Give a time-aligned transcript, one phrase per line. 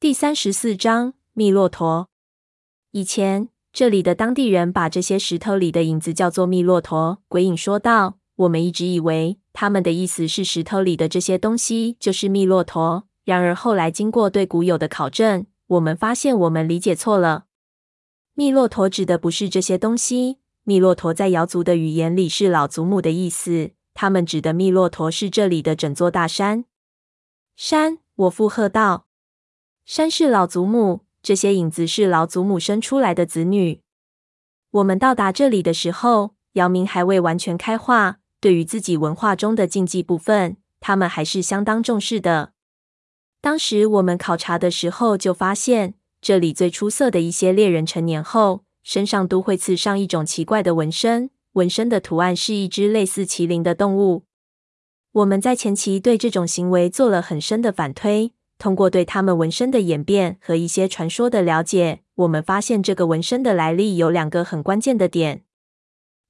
[0.00, 2.08] 第三十四章密骆驼。
[2.92, 7.18] 以前这里的当地人把这些石头里的影子叫做密骆驼。
[7.28, 13.04] 鬼影说道：“我们一直以为他们的意思是石头里的这些东西就是密骆驼。
[13.26, 17.44] 然而后来经过对古友的考证，我们发现我们理解错了。
[18.32, 20.38] 密骆驼指的不是这些东西。
[20.64, 23.72] 密骆驼在瑶族的语言里是老祖母的意思。
[23.92, 26.64] 他们指的密骆驼是这里的整座大山。
[27.54, 29.08] 山，我附和道。”
[29.90, 33.80] 山是老祖母，这些影子是老祖母生出来的子女。
[34.70, 42.52] 我们到达这里的时候，姚明还未完全开化，对于自己文化中的禁忌部分，他们还是相当重视的。
[43.40, 54.22] 当时我们考察的时候，就发现这里最出色的一些猎人成年后，身上都会刺上一种奇怪的纹身，纹身的图案是一只类似麒麟的动物。
[55.10, 58.30] 我们在前期对这种行为做了很深的反推。
[58.60, 65.44] 通过对他们纹身的演变和一些传说的了解，我们发现这个纹身的来历有两个很关键的点。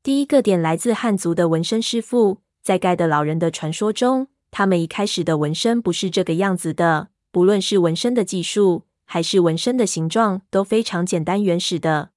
[0.01, 12.11] 第一个点来自汉族的纹身师傅，在盖的老人的传说中，他们一开始的纹身不是这个样子的，不论是纹身的技术还是纹身的形状都非常简单原始的。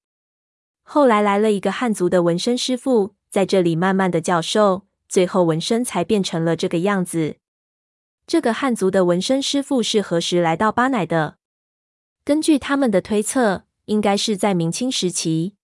[0.84, 7.38] 后来来了一个汉族的纹身师傅，在这里慢慢的教授，最后纹身才变成了这个样子。
[8.26, 11.38] 这个汉族的纹身师傅是何时来到巴乃的？
[12.24, 15.56] 根据他们的推测，应该是在明清时期。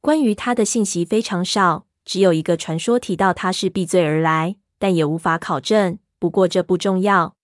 [0.00, 5.98] 关于他的信息非常少，只有一个传说提到他是避罪而来，但也无法考证。
[6.18, 7.34] 不过这不重要。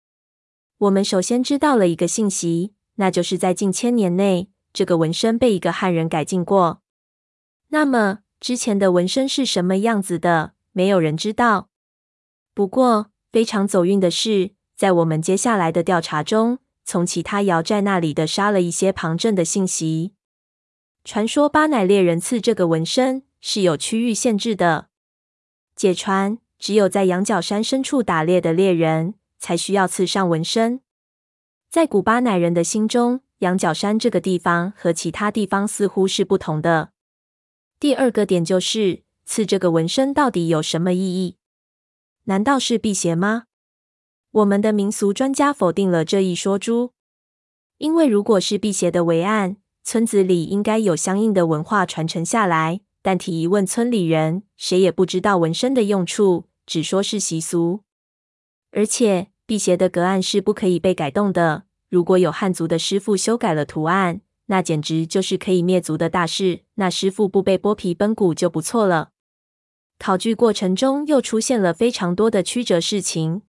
[0.79, 6.83] 我们首先知道了一个信息，那就是在近千年内，这个纹身被一个汉人改进过。
[7.69, 10.53] 那么之前的纹身是什么样子的？
[10.73, 11.71] 没有人知道。
[12.53, 20.13] 不过，非常走运的是，在我们接下来的调查中，从其他瑶寨那里的杀了一些旁证的信息。
[21.05, 24.89] 传说巴乃猎人刺这个纹身是有区域限制的，
[25.75, 30.81] 解传只有在羊角山深处打猎的猎人才需要刺上纹身。
[31.71, 36.91] 在古巴乃人的心中，羊角山这个地方和其他地方似乎是不同的。
[37.79, 41.37] 第二个点就是刺这个纹身到底有什么意义？
[42.29, 43.45] 难道是辟邪吗？
[44.33, 46.91] 我们的民俗专家否定了这一说诸，
[47.79, 52.81] 因为如果是辟邪的为案，村子里应该有相应的文化传承下来。
[53.01, 57.83] 但提一问村里人，谁也不知道纹身的用处，只说是习俗。
[58.73, 61.67] 而且辟邪的隔案是不可以被改动的。
[61.89, 66.63] 如果有汉族的师傅修改了图案，那简直就是可以灭族的大事。
[66.75, 69.11] 那师傅不被剥皮崩骨就不错了。
[69.99, 73.43] 考据过程中，又出现了非常多的曲折事情。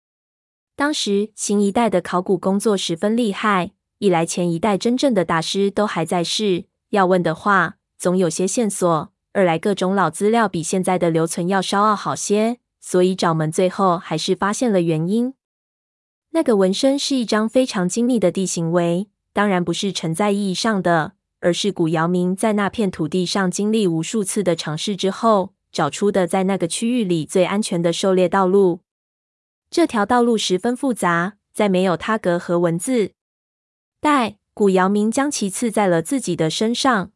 [0.77, 15.35] 当时新一代的考古工作十分厉害，一来前一代真正的大师都还在世，要问的话总有些线索；二来各种老资料比现在的留存要稍好些，所以掌门最后还是发现了原因。
[16.31, 25.56] 那个纹身是一张非常精密的地形围，当然不是存在意义上的，而是古姚民在那片土地上经历无数次的尝试之后。
[25.77, 28.81] 找出的在那个区域里最安全的狩猎道路。
[29.71, 33.13] 这条道路十分复杂，在没有他格和文字
[34.01, 37.11] 带，古姚民将其刺在了自己的身上。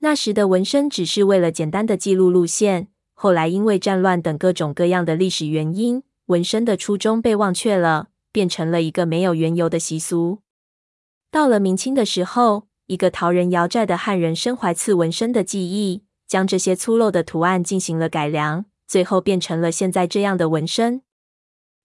[0.00, 10.40] 那时的纹身只是为了简单的记录路线，后来因为战乱等各种各样的历史原因，纹身的初衷被忘却了，变成了一个没有缘由的习俗。
[11.30, 16.02] 到了明清的时候，一个逃人瑶寨的汉人身怀刺纹身的技艺。
[16.30, 21.02] 将这些粗陋的图案进行了改良，最后变成了现在这样的纹身。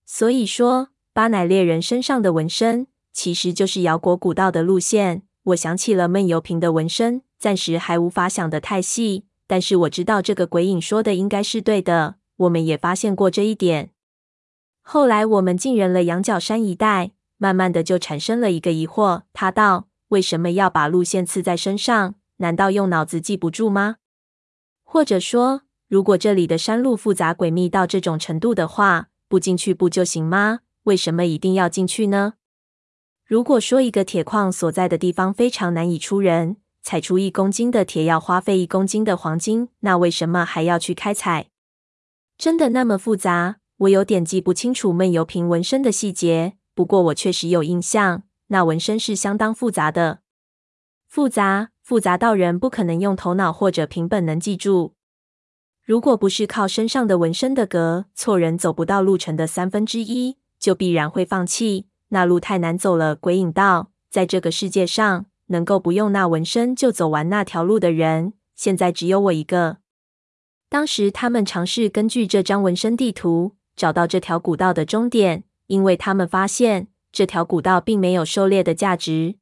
[0.06, 5.24] 所以说，巴乃猎人身上的纹身其实就是瑶国古道的路线。
[5.46, 12.18] 我想起了闷油瓶的纹身，暂时还无法想得太细，但是我知道这个鬼影说的应该是对的。
[12.38, 13.90] 我们也发现过这一点。
[14.84, 19.24] 后来我们进人了羊角山一带，慢慢的就产生了一个疑惑。
[19.34, 22.14] 他道：为什么要把路线刺在身上？
[22.38, 23.96] 难道用脑子记不住吗？
[24.96, 30.62] 或者说，如果这里的山路复杂诡秘到这种程度的话，不进去不就行吗？
[30.84, 32.36] 为什么一定要进去呢？
[33.26, 41.50] 如果说一个铁矿所在的地方非常难以出人，采出一公斤的铁要花费一公斤的黄金，那为什么还要去开采？
[42.38, 43.58] 真的那么复杂？
[43.80, 50.22] 我有点记不清楚闷油瓶纹身的细节，不过我确实有印象，那纹身是相当复杂的，
[51.06, 51.72] 复杂。
[51.86, 54.96] 复杂到人不可能用头脑或者凭本能记住。
[55.84, 61.86] 如果不是靠身上的纹身的格，错人走不到路程的三分之一，就必然会放弃。
[62.08, 63.16] 那路太难走了。
[63.16, 69.78] 鬼影道，在这个世界上，能够不用那纹身就走完那条路的人，现在只有我一个。
[70.68, 79.36] 当时他们尝试根据这张纹身地图找到这条古道的终点，因为他们发现这条古道并没有狩猎的价值。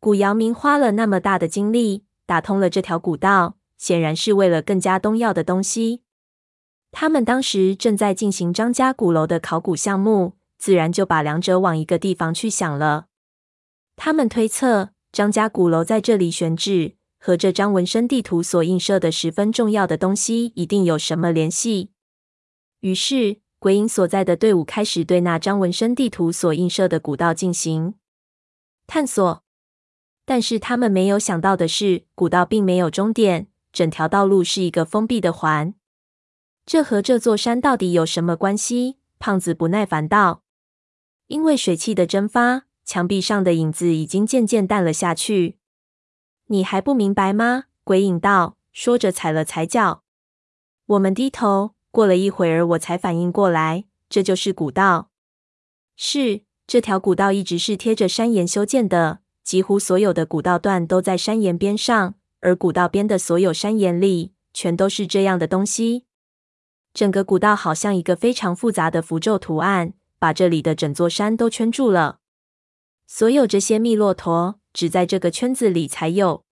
[0.00, 6.00] 古阳明花了那么大的精力打通了这条古道，显然是为了更加东要的东西。
[6.90, 13.08] 他们当时正在进行张家古楼的考古项目，自然就把两者往一个地方去想了。
[13.94, 21.90] 他们推测张家古楼在这里选址，和这张纹身地图所映射的十分重要的东西一定有什么联系。
[22.80, 27.96] 于是，鬼影所在的队伍开始对那张纹身地图所映射的古道进行
[28.86, 29.44] 探索。
[30.30, 35.74] 但是他们没有想到的是，古道并没有终点，整条道路是一个封闭的环。
[36.64, 38.98] 这和这座山到底有什么关系？
[39.18, 40.44] 胖子不耐烦道
[41.26, 45.58] ：“因为水汽的蒸发，墙壁上的影子已经渐渐淡了下去。”
[46.46, 47.64] 你还不明白吗？
[47.82, 50.04] 鬼影道，说着踩了踩脚。
[50.86, 55.10] 我们低头，过了一会儿，我才反应过来，这就是古道。
[55.96, 59.22] 是，这条古道一直是贴着山岩修建的。
[59.50, 66.04] 几乎所有的古道段都在山岩边上，而古道边的所有山岩里，全都是这样的东西。
[66.94, 72.20] 整个古道好像一个非常复杂的符咒图案，把这里的整座山都圈住了。
[73.08, 76.44] 所有这些密骆驼，只在这个圈子里才有。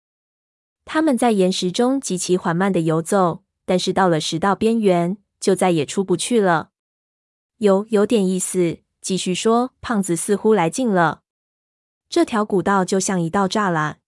[0.84, 6.70] 它们在岩石中极其缓慢地游走，但是到了石道边缘，就再也出不去了。
[7.58, 9.70] 有有点意思，继续说。
[9.80, 11.20] 胖子似乎来劲了。
[12.08, 13.98] 这条古道就像一道栅栏。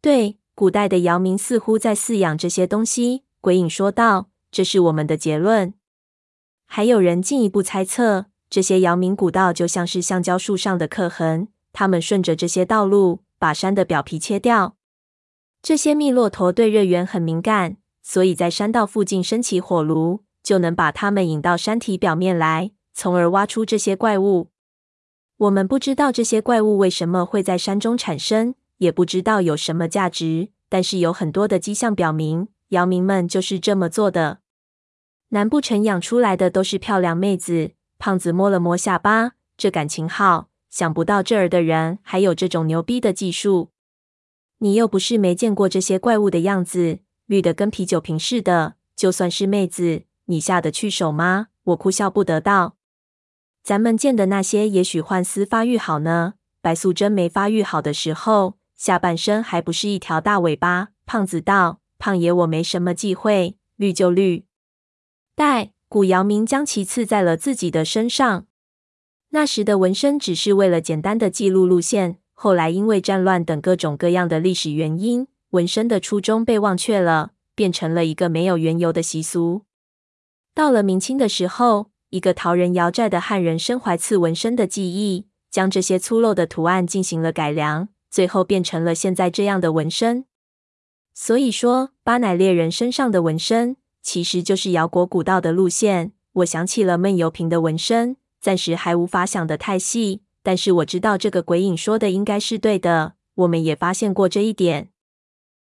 [0.00, 3.24] 对，古代的姚明似乎在饲养这些东西。
[3.42, 5.74] 鬼影说道：“这是我们的结论。”
[6.66, 14.76] 还有人进一步猜测，这些姚明古道就像是橡胶树上的刻痕，他们顺着这些道路把山的表皮切掉。
[15.62, 24.48] 这些密骆驼对热源很敏感，所以在山道附近升起火炉，就能把它们引到山体表面来，从而挖出这些怪物。
[25.40, 34.40] 我们不知道这些怪物为什么会在山中产生，也不知道有什么价值，但是有很多的迹象表明，姚明们就是这么做的。
[35.30, 37.70] 难不成养出来的都是漂亮妹子？
[37.98, 40.48] 胖子摸了摸下巴，这感情好。
[40.68, 43.70] 想不到这儿的人还有这种牛逼的技术。
[44.58, 48.74] 你又不是没见过这些怪物的样子，绿的跟啤酒瓶似的。
[48.94, 51.46] 就算是妹子，你下得去手吗？
[51.64, 52.76] 我哭笑不得道。
[53.62, 56.34] 咱们见的那些，也许幻思发育好呢。
[56.62, 60.88] 白素贞没发育好的时候，下半身还不是一条大尾巴。
[61.06, 64.44] 胖子道：“胖爷，我没什么忌讳，绿就绿。”
[65.36, 68.46] 待古姚明将其刺在了自己的身上。
[69.30, 79.62] 那时的纹身只是为了简单的记录路线，后来因为战乱等各种各样的历史原因，纹身的初衷被忘却了，变成了一个没有缘由的习俗。
[80.54, 81.89] 到了明清的时候。
[82.10, 90.24] 一个逃人瑶寨的汉人身怀刺纹身的技艺，将这些粗陋的图案进行了改良，最后变成了现在这样的纹身。
[91.14, 96.12] 所以说，巴乃猎人身上的纹身其实就是瑶国古道的路线。
[96.32, 103.14] 我想起了闷油瓶的纹身，暂时还无法想得太细，但是我知道这个鬼影说的应该是对的。
[103.34, 104.90] 我们也发现过这一点。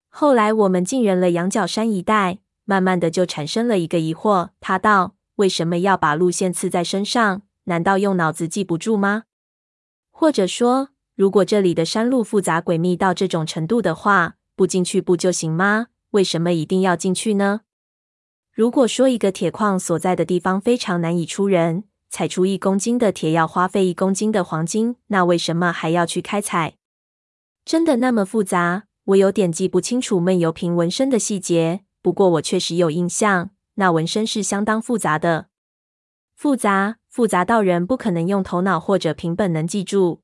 [0.08, 4.50] 后来我们进人了羊角山一带，慢慢的就产生了一个疑惑。
[4.62, 5.16] 他道。
[5.40, 7.44] 为什么要把路线刺在身上？
[7.64, 9.24] 难道用脑子记不住吗？
[10.12, 15.88] 或者说，如果这里的山路复杂诡秘到这种程度的话，不进去不就行吗？
[16.12, 17.62] 为什么一定要进去呢？
[18.52, 26.76] 如果说一个铁矿所在的地方非常难以出人，采出一公斤的铁要花费一公斤的黄金，那为什么还要去开采？
[27.64, 28.88] 真的那么复杂？
[29.06, 33.52] 我有点记不清楚闷油瓶纹身的细节，不过我确实有印象。
[33.80, 35.48] 那纹身是相当复杂的，
[36.36, 40.22] 复杂复杂到人不可能用头脑或者凭本能记住。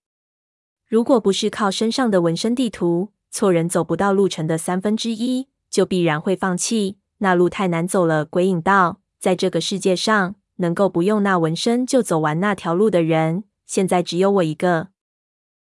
[0.86, 6.98] 如果不是靠身上的纹身地图，错人走不到路程的三分之一，就必然会放弃。
[7.20, 8.26] 那路太难走了。
[8.26, 14.90] 鬼影道，在这个世界上，能够不用那纹身就走完那条路的人，现在只有我一个。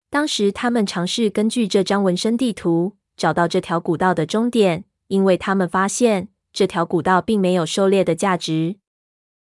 [0.10, 6.30] 当时他们尝试根据这张纹身地图找到这条古道的终点，因为他们发现。
[6.56, 8.78] 这条古道并没有狩猎的价值。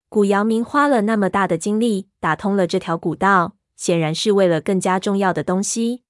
[0.09, 6.03] 古姚明花了那么大的精力打通了这条古道，显然是为了更加重要的东西。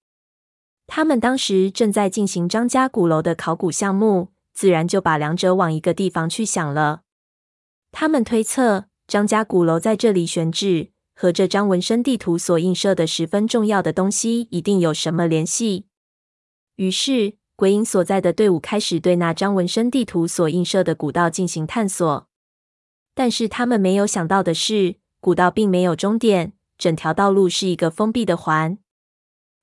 [0.86, 7.02] 他们当时正在进行张家古楼的考古项目，自然就把两者往一个地方去想了。
[7.92, 15.84] 他们推测张家古楼在这里选址，和这张纹身地图所映射的十分重要的东西一定有什么联系。
[16.76, 22.28] 于是，鬼影所在的队伍开始对那张纹身地图所映射的古道进行探索。
[23.16, 28.78] 但是，他们没有想到的是，古道并没有终点，整条道路是一个封闭的环。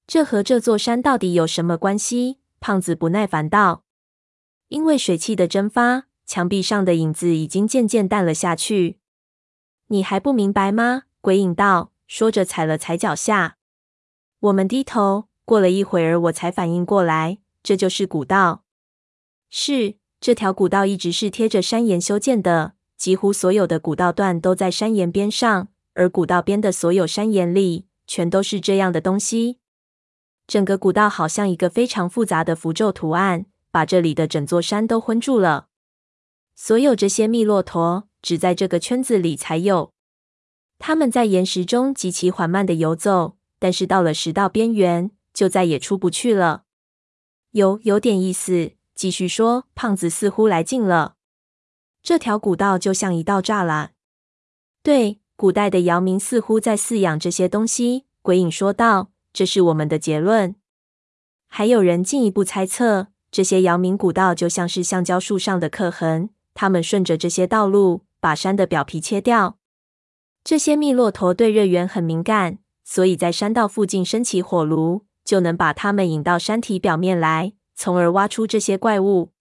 [0.05, 2.39] 这和这座山到底有什么关系？
[2.59, 3.85] 胖子不耐烦道
[4.67, 8.99] ：“因为水汽的蒸发，墙壁上的影子已经渐渐淡了下去。
[9.87, 13.55] 你还不明白吗？”鬼影道，说着踩了踩脚下。
[14.41, 18.63] 我们低头，过了一会儿，我才反应过来，这就是古道。
[19.49, 29.57] 是，这条古道一直是贴着山岩修建的，几乎所有的古道段都在山岩边上，而古道边的所有山岩里，全都是这样的东西。
[30.45, 35.69] 整个古道好像一个非常复杂的符咒图案，把这里的整座山都昏住了。
[36.53, 39.91] 所有这些密骆驼，只在这个圈子里才有。
[40.77, 46.64] 他们在岩石中极其缓慢的游走，但是到了石道边缘，就再也出不去了。
[47.55, 49.65] 有有点意思，继续说。
[49.75, 51.15] 胖子似乎来劲了。
[52.03, 53.93] 这条古道就像一道栅栏。
[54.83, 58.03] 对，古代的姚民似乎在饲养这些东西。
[58.21, 60.55] 鬼影说道：“这是我们的结论。”
[61.47, 69.57] 还有人进一步猜测，这些姚民古道就像是橡胶树上的刻痕，他们顺着这些道路，把山的表皮切掉。
[70.43, 79.31] 这些密骆驼对热源很敏感，所以在山道附近升起火炉，就能把它们引到山体表面来，从而挖出这些怪物。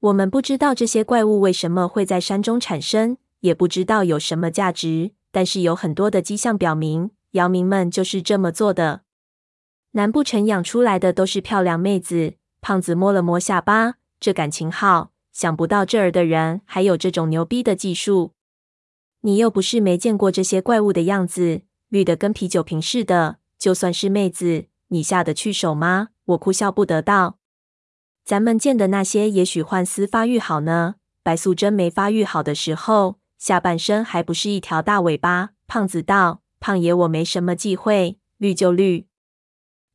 [0.00, 9.02] 我们不知道这些怪物为什么会在山中产生，也不知道有什么价值，但是有很多的迹象表明，姚民们就是这么做的。
[9.92, 12.34] 难不成养出来的都是漂亮妹子？
[12.60, 18.32] 胖子摸了摸下巴，这感情好，想不到这儿的人还有这种牛逼的技术。
[19.22, 23.38] 你又不是没见过这些怪物的样子，绿的跟啤酒瓶似的。
[23.58, 26.08] 就算是妹子，你下得去手吗？
[26.24, 27.38] 我哭笑不得道。
[28.24, 30.96] 咱们见的那些，也许幻丝发育好呢。
[31.22, 35.50] 白素贞没发育好的时候，下半身还不是一条大尾巴。
[35.68, 39.06] 胖子道：“胖爷，我没什么忌讳，绿就绿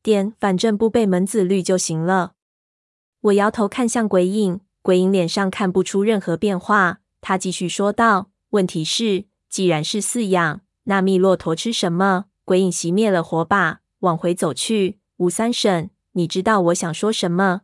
[0.02, 2.32] 点，反正不被门子绿就行了。”
[3.22, 7.00] 我摇头看向鬼影，鬼影脸上看不出任何变化。
[7.20, 8.30] 他继续说道。
[8.50, 12.26] 问题是，既然是饲养，那蜜骆驼吃什么？
[12.44, 15.00] 鬼影熄灭了火把，往回走去。
[15.16, 17.62] 吴三省，你知道我想说什么？